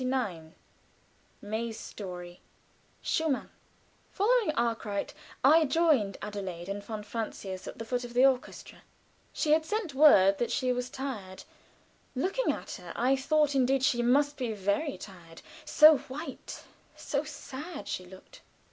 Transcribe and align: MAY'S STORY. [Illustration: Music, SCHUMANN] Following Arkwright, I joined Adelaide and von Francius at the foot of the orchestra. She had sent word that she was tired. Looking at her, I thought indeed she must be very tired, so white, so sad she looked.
MAY'S 1.43 1.79
STORY. 1.79 2.39
[Illustration: 2.39 2.39
Music, 2.39 2.39
SCHUMANN] 3.03 3.49
Following 4.09 4.51
Arkwright, 4.55 5.13
I 5.43 5.65
joined 5.65 6.17
Adelaide 6.23 6.67
and 6.69 6.83
von 6.83 7.03
Francius 7.03 7.67
at 7.67 7.77
the 7.77 7.85
foot 7.85 8.03
of 8.03 8.15
the 8.15 8.25
orchestra. 8.25 8.81
She 9.31 9.51
had 9.51 9.63
sent 9.63 9.93
word 9.93 10.39
that 10.39 10.49
she 10.49 10.73
was 10.73 10.89
tired. 10.89 11.43
Looking 12.15 12.51
at 12.51 12.71
her, 12.81 12.93
I 12.95 13.15
thought 13.15 13.53
indeed 13.53 13.83
she 13.83 14.01
must 14.01 14.37
be 14.37 14.53
very 14.53 14.97
tired, 14.97 15.43
so 15.65 15.99
white, 15.99 16.63
so 16.95 17.23
sad 17.23 17.87
she 17.87 18.07
looked. 18.07 18.41